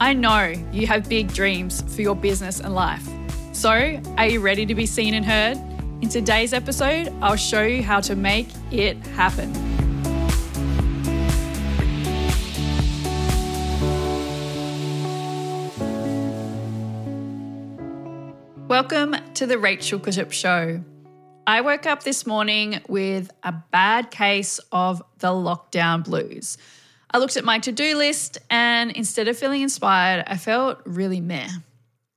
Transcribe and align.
I 0.00 0.12
know 0.12 0.52
you 0.72 0.88
have 0.88 1.08
big 1.08 1.32
dreams 1.32 1.82
for 1.94 2.02
your 2.02 2.16
business 2.16 2.58
and 2.58 2.74
life. 2.74 3.08
So, 3.52 4.02
are 4.18 4.26
you 4.26 4.40
ready 4.40 4.66
to 4.66 4.74
be 4.74 4.86
seen 4.86 5.14
and 5.14 5.24
heard? 5.24 5.56
In 6.02 6.08
today's 6.08 6.52
episode, 6.52 7.12
I'll 7.22 7.36
show 7.36 7.62
you 7.62 7.80
how 7.80 8.00
to 8.00 8.16
make 8.16 8.48
it 8.72 8.96
happen. 9.08 9.52
Welcome 18.66 19.14
to 19.34 19.46
the 19.46 19.58
Rachel 19.58 20.00
Kurzyp 20.00 20.32
Show. 20.32 20.82
I 21.46 21.60
woke 21.60 21.86
up 21.86 22.02
this 22.02 22.26
morning 22.26 22.80
with 22.88 23.30
a 23.44 23.54
bad 23.70 24.10
case 24.10 24.58
of 24.72 25.04
the 25.18 25.28
lockdown 25.28 26.02
blues. 26.02 26.58
I 27.14 27.18
looked 27.18 27.36
at 27.36 27.44
my 27.44 27.60
to 27.60 27.70
do 27.70 27.96
list 27.96 28.38
and 28.50 28.90
instead 28.90 29.28
of 29.28 29.38
feeling 29.38 29.62
inspired, 29.62 30.24
I 30.26 30.36
felt 30.36 30.80
really 30.84 31.20
meh. 31.20 31.48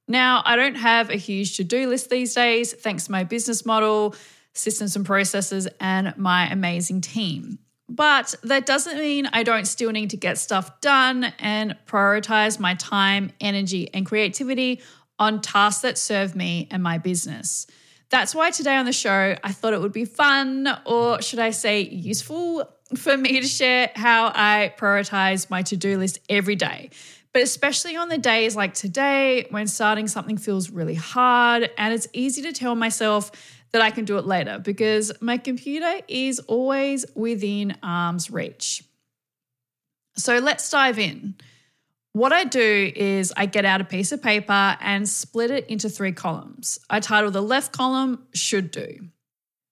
Now, 0.08 0.42
I 0.44 0.56
don't 0.56 0.74
have 0.74 1.12
a 1.12 1.18
huge 1.18 1.58
to 1.58 1.64
do 1.64 1.88
list 1.88 2.10
these 2.10 2.34
days, 2.34 2.74
thanks 2.74 3.06
to 3.06 3.12
my 3.12 3.24
business 3.24 3.64
model, 3.64 4.16
systems 4.54 4.96
and 4.96 5.06
processes, 5.06 5.68
and 5.80 6.18
my 6.18 6.50
amazing 6.50 7.02
team. 7.02 7.60
But 7.88 8.34
that 8.42 8.66
doesn't 8.66 8.98
mean 8.98 9.28
I 9.32 9.44
don't 9.44 9.66
still 9.66 9.92
need 9.92 10.10
to 10.10 10.18
get 10.18 10.40
stuff 10.40 10.82
done 10.82 11.26
and 11.38 11.78
prioritize 11.86 12.60
my 12.60 12.74
time, 12.74 13.32
energy, 13.40 13.94
and 13.94 14.04
creativity 14.04 14.82
on 15.20 15.42
tasks 15.42 15.84
that 15.84 16.00
serve 16.00 16.36
me 16.36 16.68
and 16.72 16.82
my 16.82 16.98
business. 16.98 17.68
That's 18.10 18.34
why 18.34 18.50
today 18.50 18.76
on 18.76 18.86
the 18.86 18.94
show, 18.94 19.36
I 19.44 19.52
thought 19.52 19.74
it 19.74 19.82
would 19.82 19.94
be 19.94 20.06
fun, 20.06 20.68
or 20.86 21.22
should 21.22 21.40
I 21.40 21.52
say 21.52 21.82
useful, 21.82 22.68
for 22.96 23.18
me 23.18 23.42
to 23.42 23.48
share 23.48 23.92
how 23.96 24.32
I 24.34 24.74
prioritize 24.78 25.50
my 25.50 25.62
to 25.64 25.78
do 25.78 25.98
list 25.98 26.20
every 26.30 26.56
day. 26.56 26.90
But 27.34 27.44
especially 27.44 27.96
on 27.96 28.10
the 28.10 28.18
days 28.18 28.56
like 28.56 28.74
today, 28.74 29.46
when 29.50 29.68
starting 29.68 30.08
something 30.08 30.38
feels 30.38 30.70
really 30.70 30.96
hard 30.96 31.70
and 31.78 31.94
it's 31.94 32.08
easy 32.14 32.42
to 32.44 32.54
tell 32.54 32.76
myself 32.76 33.32
that 33.74 33.82
I 33.82 33.92
can 33.92 34.06
do 34.06 34.18
it 34.18 34.26
later 34.26 34.60
because 34.60 35.12
my 35.22 35.38
computer 35.38 36.02
is 36.08 36.40
always 36.40 37.06
within 37.16 37.78
arm's 37.84 38.32
reach. 38.32 38.84
So 40.16 40.40
let's 40.40 40.70
dive 40.70 40.98
in. 40.98 41.36
What 42.14 42.34
I 42.34 42.46
do 42.46 42.92
is 42.96 43.32
I 43.38 43.46
get 43.46 43.66
out 43.66 43.82
a 43.82 43.84
piece 43.84 44.12
of 44.12 44.24
paper 44.24 44.78
and 44.82 45.08
split 45.08 45.52
it 45.52 45.68
into 45.68 45.90
three 45.90 46.14
columns. 46.14 46.80
I 46.90 47.00
title 47.00 47.30
the 47.30 47.44
left 47.44 47.72
column 47.72 48.26
should 48.34 48.72
do, 48.72 49.10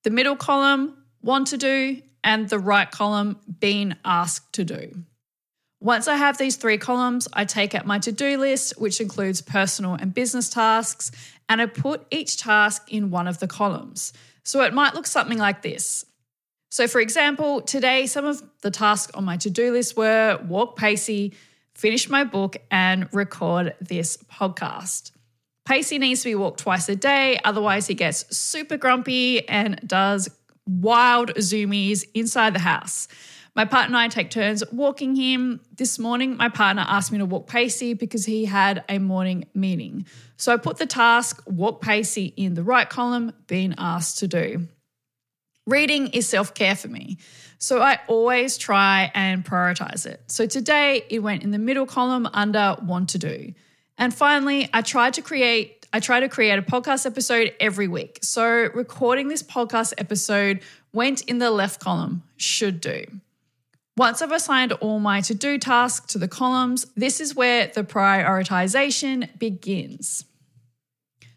the 0.03 0.11
middle 0.11 0.35
column 0.35 0.95
want 1.23 1.47
to 1.47 1.57
do, 1.57 2.01
and 2.25 2.49
the 2.49 2.59
right 2.59 2.91
column 2.91 3.37
being 3.59 3.95
asked 4.03 4.51
to 4.53 4.65
do. 4.65 4.91
Once 5.79 6.07
I 6.07 6.15
have 6.15 6.37
these 6.37 6.55
three 6.55 6.79
columns, 6.79 7.27
I 7.31 7.45
take 7.45 7.75
out 7.75 7.85
my 7.85 7.99
to 7.99 8.11
do 8.11 8.37
list, 8.37 8.73
which 8.79 8.99
includes 8.99 9.41
personal 9.41 9.93
and 9.93 10.13
business 10.13 10.49
tasks, 10.49 11.11
and 11.47 11.61
I 11.61 11.67
put 11.67 12.05
each 12.09 12.37
task 12.37 12.91
in 12.91 13.11
one 13.11 13.27
of 13.27 13.37
the 13.39 13.47
columns. 13.47 14.11
So 14.43 14.63
it 14.63 14.73
might 14.73 14.95
look 14.95 15.05
something 15.05 15.37
like 15.37 15.61
this. 15.61 16.05
So, 16.71 16.87
for 16.87 16.99
example, 16.99 17.61
today, 17.61 18.07
some 18.07 18.25
of 18.25 18.41
the 18.61 18.71
tasks 18.71 19.13
on 19.13 19.23
my 19.23 19.37
to 19.37 19.49
do 19.51 19.71
list 19.71 19.95
were 19.95 20.39
walk 20.47 20.75
Pacey, 20.75 21.33
finish 21.75 22.09
my 22.09 22.23
book, 22.23 22.57
and 22.71 23.07
record 23.13 23.75
this 23.79 24.17
podcast. 24.17 25.11
Pacey 25.65 25.99
needs 25.99 26.23
to 26.23 26.29
be 26.29 26.35
walked 26.35 26.59
twice 26.59 26.89
a 26.89 26.95
day, 26.95 27.39
otherwise, 27.43 27.85
he 27.85 27.93
gets 27.93 28.35
super 28.35 28.77
grumpy 28.77 29.47
and 29.47 29.79
does 29.85 30.29
wild 30.67 31.33
zoomies 31.35 32.03
inside 32.13 32.53
the 32.53 32.59
house. 32.59 33.07
My 33.55 33.63
partner 33.63 33.97
and 33.97 34.03
I 34.03 34.07
take 34.09 34.29
turns 34.29 34.63
walking 34.71 35.15
him. 35.15 35.61
This 35.77 35.97
morning, 35.97 36.35
my 36.35 36.49
partner 36.49 36.83
asked 36.85 37.11
me 37.11 37.19
to 37.19 37.25
walk 37.25 37.47
Pacey 37.47 37.93
because 37.93 38.25
he 38.25 38.43
had 38.43 38.83
a 38.89 38.99
morning 38.99 39.45
meeting. 39.53 40.05
So 40.35 40.51
I 40.51 40.57
put 40.57 40.77
the 40.77 40.85
task, 40.85 41.41
walk 41.47 41.81
Pacey, 41.81 42.33
in 42.35 42.55
the 42.55 42.63
right 42.63 42.89
column, 42.89 43.31
being 43.47 43.73
asked 43.77 44.19
to 44.19 44.27
do. 44.27 44.67
Reading 45.65 46.07
is 46.07 46.27
self 46.27 46.53
care 46.53 46.75
for 46.75 46.89
me. 46.89 47.17
So 47.57 47.81
I 47.81 47.99
always 48.07 48.57
try 48.57 49.09
and 49.15 49.45
prioritize 49.45 50.05
it. 50.05 50.21
So 50.27 50.45
today 50.45 51.03
it 51.09 51.19
went 51.19 51.43
in 51.43 51.51
the 51.51 51.57
middle 51.57 51.85
column 51.85 52.27
under 52.33 52.75
want 52.83 53.09
to 53.09 53.17
do. 53.17 53.53
And 53.97 54.13
finally, 54.13 54.69
I 54.73 54.81
tried 54.81 55.13
to 55.13 55.21
create 55.21 55.84
I 55.95 56.01
try 56.01 56.19
to 56.19 56.27
create 56.27 56.59
a 56.59 56.61
podcast 56.61 57.05
episode 57.05 57.53
every 57.57 57.87
week. 57.87 58.19
So 58.21 58.67
recording 58.73 59.29
this 59.29 59.41
podcast 59.41 59.93
episode 59.97 60.59
went 60.91 61.21
in 61.21 61.37
the 61.37 61.49
left 61.49 61.79
column, 61.79 62.23
should 62.35 62.81
do. 62.81 63.05
Once 63.95 64.21
I've 64.21 64.33
assigned 64.33 64.73
all 64.73 64.99
my 64.99 65.21
to 65.21 65.33
do 65.33 65.57
tasks 65.57 66.11
to 66.11 66.17
the 66.17 66.27
columns, 66.27 66.85
this 66.97 67.21
is 67.21 67.33
where 67.33 67.67
the 67.67 67.85
prioritization 67.85 69.39
begins. 69.39 70.25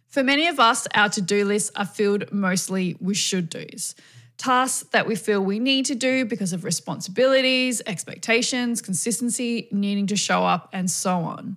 For 0.08 0.24
many 0.24 0.48
of 0.48 0.58
us, 0.58 0.88
our 0.92 1.08
to 1.10 1.20
do 1.22 1.44
lists 1.44 1.70
are 1.76 1.86
filled 1.86 2.32
mostly 2.32 2.97
with 3.00 3.16
should 3.16 3.48
do's 3.48 3.94
tasks 4.38 4.88
that 4.91 5.06
we 5.06 5.14
feel 5.14 5.41
we 5.41 5.60
need 5.60 5.84
to 5.84 5.94
do 5.94 6.24
because 6.24 6.52
of 6.52 6.64
responsibilities, 6.64 7.80
expectations, 7.86 8.82
consistency, 8.82 9.68
needing 9.70 10.08
to 10.08 10.16
show 10.16 10.44
up, 10.44 10.68
and 10.72 10.91
so 10.91 11.18
on. 11.18 11.56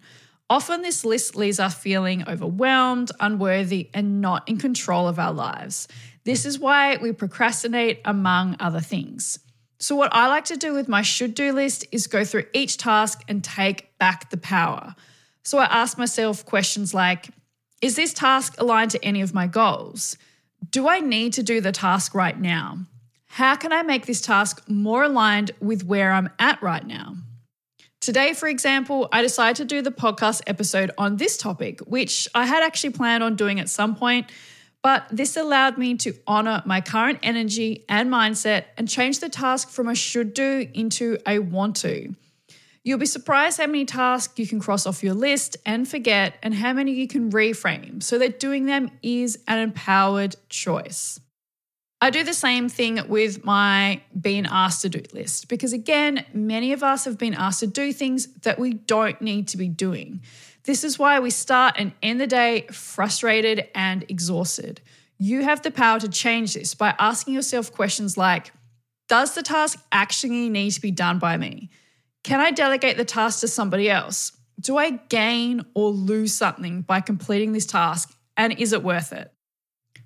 Often, 0.51 0.81
this 0.81 1.05
list 1.05 1.37
leaves 1.37 1.61
us 1.61 1.75
feeling 1.75 2.27
overwhelmed, 2.27 3.09
unworthy, 3.21 3.89
and 3.93 4.19
not 4.19 4.49
in 4.49 4.57
control 4.57 5.07
of 5.07 5.17
our 5.17 5.31
lives. 5.31 5.87
This 6.25 6.45
is 6.45 6.59
why 6.59 6.97
we 6.97 7.13
procrastinate, 7.13 8.01
among 8.03 8.57
other 8.59 8.81
things. 8.81 9.39
So, 9.77 9.95
what 9.95 10.13
I 10.13 10.27
like 10.27 10.43
to 10.45 10.57
do 10.57 10.73
with 10.73 10.89
my 10.89 11.03
should 11.03 11.35
do 11.35 11.53
list 11.53 11.85
is 11.93 12.05
go 12.05 12.25
through 12.25 12.47
each 12.51 12.75
task 12.75 13.21
and 13.29 13.41
take 13.41 13.97
back 13.97 14.29
the 14.29 14.35
power. 14.35 14.93
So, 15.45 15.57
I 15.57 15.67
ask 15.67 15.97
myself 15.97 16.45
questions 16.45 16.93
like 16.93 17.29
Is 17.81 17.95
this 17.95 18.13
task 18.13 18.59
aligned 18.59 18.91
to 18.91 19.05
any 19.05 19.21
of 19.21 19.33
my 19.33 19.47
goals? 19.47 20.17
Do 20.69 20.89
I 20.89 20.99
need 20.99 21.31
to 21.31 21.43
do 21.43 21.61
the 21.61 21.71
task 21.71 22.13
right 22.13 22.37
now? 22.37 22.79
How 23.27 23.55
can 23.55 23.71
I 23.71 23.83
make 23.83 24.05
this 24.05 24.19
task 24.19 24.67
more 24.67 25.03
aligned 25.03 25.51
with 25.61 25.85
where 25.85 26.11
I'm 26.11 26.29
at 26.39 26.61
right 26.61 26.85
now? 26.85 27.15
Today, 28.01 28.33
for 28.33 28.47
example, 28.47 29.07
I 29.11 29.21
decided 29.21 29.57
to 29.57 29.65
do 29.65 29.83
the 29.83 29.91
podcast 29.91 30.41
episode 30.47 30.89
on 30.97 31.17
this 31.17 31.37
topic, 31.37 31.81
which 31.81 32.27
I 32.33 32.47
had 32.47 32.63
actually 32.63 32.93
planned 32.93 33.23
on 33.23 33.35
doing 33.35 33.59
at 33.59 33.69
some 33.69 33.95
point, 33.95 34.31
but 34.81 35.05
this 35.11 35.37
allowed 35.37 35.77
me 35.77 35.95
to 35.97 36.15
honor 36.25 36.63
my 36.65 36.81
current 36.81 37.19
energy 37.21 37.85
and 37.87 38.09
mindset 38.09 38.65
and 38.75 38.89
change 38.89 39.19
the 39.19 39.29
task 39.29 39.69
from 39.69 39.87
a 39.87 39.93
should 39.93 40.33
do 40.33 40.67
into 40.73 41.19
a 41.27 41.37
want 41.37 41.75
to. 41.77 42.15
You'll 42.83 42.97
be 42.97 43.05
surprised 43.05 43.59
how 43.59 43.67
many 43.67 43.85
tasks 43.85 44.33
you 44.39 44.47
can 44.47 44.59
cross 44.59 44.87
off 44.87 45.03
your 45.03 45.13
list 45.13 45.57
and 45.63 45.87
forget, 45.87 46.39
and 46.41 46.55
how 46.55 46.73
many 46.73 46.93
you 46.93 47.07
can 47.07 47.31
reframe 47.31 48.01
so 48.01 48.17
that 48.17 48.39
doing 48.39 48.65
them 48.65 48.89
is 49.03 49.37
an 49.47 49.59
empowered 49.59 50.35
choice. 50.49 51.19
I 52.03 52.09
do 52.09 52.23
the 52.23 52.33
same 52.33 52.67
thing 52.67 52.99
with 53.07 53.45
my 53.45 54.01
being 54.19 54.47
asked 54.47 54.81
to 54.81 54.89
do 54.89 55.03
list 55.13 55.47
because, 55.47 55.71
again, 55.71 56.25
many 56.33 56.73
of 56.73 56.81
us 56.81 57.05
have 57.05 57.19
been 57.19 57.35
asked 57.35 57.59
to 57.59 57.67
do 57.67 57.93
things 57.93 58.25
that 58.41 58.57
we 58.57 58.73
don't 58.73 59.21
need 59.21 59.47
to 59.49 59.57
be 59.57 59.67
doing. 59.67 60.21
This 60.63 60.83
is 60.83 60.97
why 60.97 61.19
we 61.19 61.29
start 61.29 61.75
and 61.77 61.91
end 62.01 62.19
the 62.19 62.25
day 62.25 62.65
frustrated 62.71 63.69
and 63.75 64.03
exhausted. 64.09 64.81
You 65.19 65.43
have 65.43 65.61
the 65.61 65.69
power 65.69 65.99
to 65.99 66.09
change 66.09 66.55
this 66.55 66.73
by 66.73 66.95
asking 66.97 67.35
yourself 67.35 67.71
questions 67.71 68.17
like 68.17 68.51
Does 69.07 69.35
the 69.35 69.43
task 69.43 69.79
actually 69.91 70.49
need 70.49 70.71
to 70.71 70.81
be 70.81 70.91
done 70.91 71.19
by 71.19 71.37
me? 71.37 71.69
Can 72.23 72.39
I 72.39 72.49
delegate 72.49 72.97
the 72.97 73.05
task 73.05 73.41
to 73.41 73.47
somebody 73.47 73.91
else? 73.91 74.31
Do 74.59 74.77
I 74.77 74.89
gain 74.89 75.65
or 75.75 75.89
lose 75.89 76.33
something 76.33 76.81
by 76.81 77.01
completing 77.01 77.51
this 77.51 77.67
task? 77.67 78.15
And 78.37 78.59
is 78.59 78.73
it 78.73 78.81
worth 78.81 79.13
it? 79.13 79.31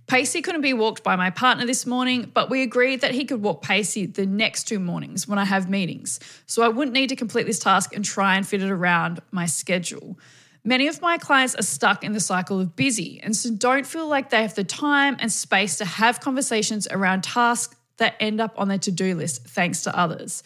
Pacey 0.08 0.44
couldn't 0.44 0.62
be 0.62 0.74
walked 0.74 1.04
by 1.04 1.16
my 1.16 1.32
partner 1.32 1.66
this 1.66 1.86
morning, 1.86 2.30
but 2.32 2.50
we 2.50 2.62
agreed 2.62 3.02
that 3.02 3.12
he 3.12 3.26
could 3.26 3.42
walk 3.42 3.64
Pacey 3.64 4.06
the 4.06 4.26
next 4.26 4.66
two 4.66 4.80
mornings 4.80 5.28
when 5.28 5.40
I 5.40 5.46
have 5.46 5.68
meetings, 5.68 6.20
so 6.46 6.62
I 6.62 6.68
wouldn't 6.68 6.94
need 6.94 7.10
to 7.10 7.16
complete 7.16 7.48
this 7.48 7.58
task 7.58 7.96
and 7.96 8.06
try 8.06 8.36
and 8.36 8.48
fit 8.48 8.62
it 8.62 8.70
around 8.70 9.22
my 9.32 9.48
schedule. 9.48 10.20
Many 10.64 10.88
of 10.88 11.02
my 11.02 11.18
clients 11.18 11.56
are 11.56 11.64
stuck 11.64 12.04
in 12.04 12.14
the 12.14 12.20
cycle 12.20 12.60
of 12.60 12.76
busy 12.76 13.20
and 13.22 13.36
so 13.36 13.52
don't 13.52 13.86
feel 13.86 14.08
like 14.08 14.30
they 14.30 14.42
have 14.42 14.56
the 14.56 14.64
time 14.64 15.16
and 15.20 15.32
space 15.32 15.78
to 15.78 15.86
have 15.86 16.20
conversations 16.20 16.88
around 16.90 17.24
tasks 17.24 17.76
that 17.98 18.16
end 18.20 18.42
up 18.42 18.54
on 18.58 18.68
their 18.68 18.80
to 18.80 18.92
do 18.92 19.16
list 19.16 19.48
thanks 19.48 19.84
to 19.84 19.98
others. 19.98 20.44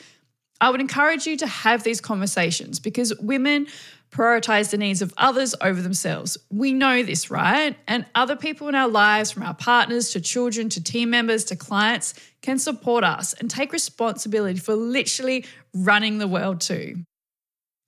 I 0.62 0.70
would 0.70 0.82
encourage 0.82 1.26
you 1.26 1.38
to 1.38 1.48
have 1.48 1.84
these 1.84 2.02
conversations 2.02 2.80
because 2.80 3.18
women 3.20 3.68
prioritize 4.12 4.72
the 4.72 4.78
needs 4.78 5.02
of 5.02 5.14
others 5.18 5.54
over 5.62 5.82
themselves. 5.82 6.38
We 6.50 6.74
know 6.74 7.04
this, 7.04 7.30
right? 7.30 7.76
And 7.88 8.06
other 8.16 8.36
people 8.36 8.68
in 8.68 8.76
our 8.76 8.88
lives, 8.88 9.32
from 9.32 9.44
our 9.44 9.54
partners 9.54 10.12
to 10.12 10.22
children 10.22 10.70
to 10.70 10.84
team 10.84 11.10
members 11.12 11.44
to 11.46 11.56
clients, 11.56 12.14
can 12.42 12.58
support 12.58 13.04
us 13.04 13.34
and 13.34 13.50
take 13.50 13.72
responsibility 13.72 14.60
for 14.60 14.76
literally 14.76 15.46
running 15.74 16.18
the 16.18 16.28
world 16.28 16.62
too. 16.62 17.04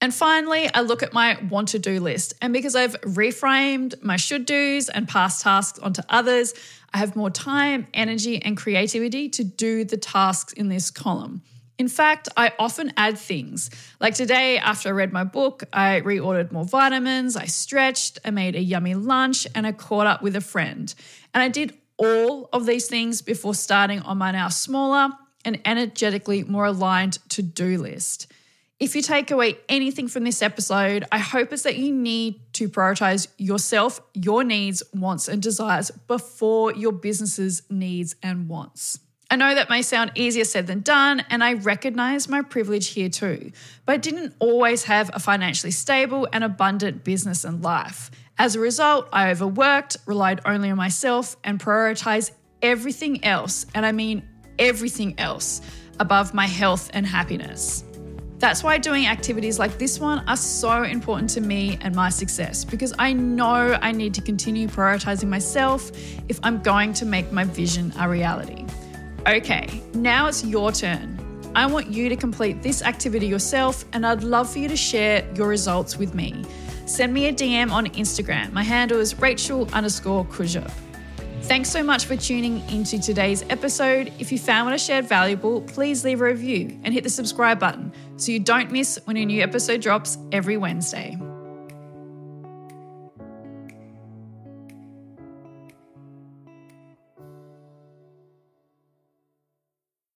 And 0.04 0.14
finally, 0.14 0.68
I 0.74 0.82
look 0.82 1.04
at 1.04 1.14
my 1.14 1.38
want 1.50 1.70
to 1.70 1.80
do 1.80 2.00
list. 2.00 2.34
And 2.42 2.54
because 2.54 2.76
I've 2.76 3.00
reframed 3.02 4.04
my 4.04 4.18
should 4.18 4.48
do's 4.48 4.90
and 4.90 5.08
past 5.08 5.44
tasks 5.44 5.78
onto 5.78 6.02
others, 6.10 6.56
I 6.92 6.98
have 6.98 7.16
more 7.16 7.30
time, 7.30 7.86
energy, 7.94 8.42
and 8.42 8.58
creativity 8.58 9.30
to 9.30 9.44
do 9.44 9.86
the 9.86 9.98
tasks 9.98 10.54
in 10.54 10.70
this 10.70 10.90
column. 10.90 11.44
In 11.78 11.88
fact, 11.88 12.30
I 12.38 12.54
often 12.60 12.94
add 12.96 13.18
things. 13.18 13.70
Like 14.00 14.14
today, 14.14 14.58
after 14.58 14.90
I 14.90 14.92
read 14.92 15.12
my 15.12 15.24
book, 15.24 15.64
I 15.74 16.02
reordered 16.02 16.52
more 16.52 16.66
vitamins, 16.66 17.36
I 17.36 17.46
stretched, 17.46 18.20
I 18.24 18.30
made 18.30 18.56
a 18.56 18.62
yummy 18.62 18.96
lunch, 18.96 19.48
and 19.56 19.66
I 19.66 19.72
caught 19.72 20.06
up 20.06 20.22
with 20.22 20.36
a 20.36 20.42
friend. 20.42 20.94
And 21.34 21.42
I 21.42 21.48
did 21.48 21.78
all 21.98 22.50
of 22.54 22.66
these 22.66 22.88
things 22.88 23.22
before 23.22 23.56
starting 23.56 24.00
on 24.02 24.18
my 24.18 24.32
now 24.32 24.50
smaller 24.50 25.10
and 25.46 25.60
energetically 25.66 26.44
more 26.44 26.66
aligned 26.66 27.18
to 27.30 27.42
do 27.42 27.78
list. 27.78 28.32
If 28.80 28.96
you 28.96 29.04
take 29.04 29.30
away 29.30 29.60
anything 29.70 30.08
from 30.08 30.24
this 30.24 30.42
episode, 30.42 31.06
I 31.12 31.20
hope 31.20 31.54
is 31.54 31.62
that 31.64 31.78
you 31.78 31.94
need 31.94 32.42
to 32.54 32.68
prioritize 32.68 33.28
yourself, 33.38 34.02
your 34.16 34.44
needs, 34.44 34.82
wants, 34.92 35.28
and 35.28 35.40
desires 35.40 35.92
before 36.08 36.74
your 36.74 36.92
business's 36.92 37.62
needs 37.70 38.16
and 38.24 38.50
wants. 38.50 38.98
I 39.32 39.38
know 39.38 39.56
that 39.56 39.70
may 39.70 39.82
sound 39.82 40.12
easier 40.16 40.44
said 40.44 40.68
than 40.68 40.82
done, 40.82 41.24
and 41.30 41.42
I 41.42 41.54
recognize 41.54 42.28
my 42.28 42.42
privilege 42.42 42.90
here 42.90 43.08
too, 43.08 43.54
but 43.86 43.94
I 43.94 43.98
didn't 43.98 44.36
always 44.40 44.84
have 44.84 45.10
a 45.14 45.20
financially 45.20 45.72
stable 45.72 46.28
and 46.34 46.44
abundant 46.44 47.06
business 47.06 47.46
and 47.46 47.64
life. 47.64 48.12
As 48.38 48.58
a 48.58 48.60
result, 48.60 49.08
I 49.14 49.32
overworked, 49.32 49.96
relied 50.06 50.42
only 50.44 50.70
on 50.70 50.76
myself, 50.76 51.38
and 51.46 51.62
prioritized 51.62 52.32
everything 52.62 53.24
else, 53.24 53.66
and 53.74 53.86
I 53.86 53.94
mean 53.94 54.28
everything 54.60 55.18
else, 55.18 55.62
above 56.02 56.34
my 56.34 56.46
health 56.46 56.90
and 56.94 57.06
happiness. 57.06 57.86
That's 58.40 58.64
why 58.64 58.80
doing 58.80 59.06
activities 59.06 59.58
like 59.58 59.78
this 59.78 59.98
one 59.98 60.28
are 60.28 60.36
so 60.36 60.84
important 60.84 61.30
to 61.30 61.42
me 61.42 61.78
and 61.80 61.96
my 61.96 62.10
success 62.10 62.66
because 62.66 62.94
I 63.00 63.14
know 63.14 63.80
I 63.82 63.94
need 63.94 64.14
to 64.16 64.22
continue 64.22 64.68
prioritizing 64.68 65.30
myself 65.30 65.90
if 66.28 66.38
I'm 66.44 66.62
going 66.62 66.92
to 66.94 67.06
make 67.06 67.32
my 67.32 67.46
vision 67.46 67.94
a 67.98 68.10
reality. 68.10 68.66
Okay, 69.28 69.84
now 69.94 70.28
it's 70.28 70.44
your 70.44 70.72
turn. 70.72 71.20
I 71.54 71.68
want 71.68 71.88
you 71.88 72.10
to 72.10 72.16
complete 72.16 72.64
this 72.64 72.82
activity 72.82 73.28
yourself 73.28 73.86
and 73.94 74.04
I'd 74.04 74.24
love 74.24 74.52
for 74.52 74.58
you 74.58 74.68
to 74.68 74.76
share 74.76 75.24
your 75.36 75.48
results 75.48 75.96
with 75.96 76.16
me. 76.16 76.44
Send 76.88 77.14
me 77.14 77.28
a 77.28 77.34
DM 77.34 77.72
on 77.72 77.86
Instagram. 77.88 78.52
My 78.52 78.64
handle 78.64 79.00
is 79.00 79.20
Rachel 79.20 79.70
underscore 79.74 80.26
Kurzyp. 80.26 80.72
Thanks 81.44 81.70
so 81.70 81.84
much 81.84 82.06
for 82.06 82.16
tuning 82.16 82.68
into 82.70 83.00
today's 83.00 83.44
episode. 83.50 84.12
If 84.18 84.32
you 84.32 84.40
found 84.40 84.66
what 84.66 84.74
I 84.74 84.78
shared 84.78 85.08
valuable, 85.08 85.62
please 85.62 86.04
leave 86.04 86.22
a 86.22 86.26
review 86.26 86.80
and 86.84 86.92
hit 86.92 87.04
the 87.04 87.10
subscribe 87.10 87.60
button 87.60 87.92
so 88.18 88.32
you 88.32 88.40
don't 88.40 88.72
miss 88.72 89.00
when 89.06 89.18
a 89.18 89.26
new 89.26 89.44
episode 89.44 89.82
drops 89.82 90.18
every 90.32 90.58
Wednesday. 90.58 91.16